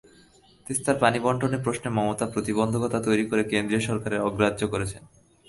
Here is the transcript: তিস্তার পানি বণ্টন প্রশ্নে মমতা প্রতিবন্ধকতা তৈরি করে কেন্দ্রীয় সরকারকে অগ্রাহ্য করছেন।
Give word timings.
তিস্তার 0.67 0.95
পানি 0.99 1.17
বণ্টন 1.19 1.53
প্রশ্নে 1.63 1.89
মমতা 1.89 2.25
প্রতিবন্ধকতা 2.25 2.99
তৈরি 3.07 3.25
করে 3.25 3.43
কেন্দ্রীয় 3.43 3.83
সরকারকে 3.87 4.25
অগ্রাহ্য 4.27 4.61
করছেন। 4.67 5.03